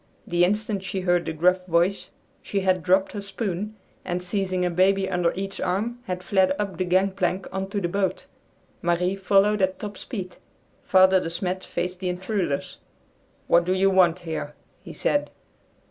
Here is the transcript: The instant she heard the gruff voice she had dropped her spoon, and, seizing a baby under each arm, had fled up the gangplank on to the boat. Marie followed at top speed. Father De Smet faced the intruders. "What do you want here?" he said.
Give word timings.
The 0.25 0.43
instant 0.43 0.81
she 0.81 1.01
heard 1.01 1.27
the 1.27 1.31
gruff 1.31 1.63
voice 1.67 2.09
she 2.41 2.61
had 2.61 2.81
dropped 2.81 3.11
her 3.11 3.21
spoon, 3.21 3.75
and, 4.03 4.23
seizing 4.23 4.65
a 4.65 4.71
baby 4.71 5.07
under 5.07 5.31
each 5.35 5.61
arm, 5.61 5.99
had 6.05 6.23
fled 6.23 6.55
up 6.57 6.77
the 6.77 6.85
gangplank 6.85 7.47
on 7.53 7.69
to 7.69 7.79
the 7.79 7.87
boat. 7.87 8.25
Marie 8.81 9.15
followed 9.15 9.61
at 9.61 9.77
top 9.77 9.99
speed. 9.99 10.37
Father 10.81 11.19
De 11.19 11.29
Smet 11.29 11.63
faced 11.63 11.99
the 11.99 12.09
intruders. 12.09 12.79
"What 13.45 13.63
do 13.63 13.73
you 13.75 13.91
want 13.91 14.17
here?" 14.17 14.55
he 14.81 14.91
said. 14.91 15.29